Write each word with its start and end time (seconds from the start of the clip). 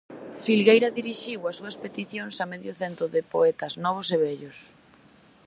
Filgueira 0.43 0.95
dirixiu 0.99 1.39
as 1.49 1.55
súas 1.59 1.79
peticións 1.83 2.35
a 2.43 2.45
medio 2.51 2.73
cento 2.81 3.03
de 3.15 3.21
poetas 3.33 3.73
novos 3.85 4.07
e 4.15 4.17
vellos. 4.25 4.57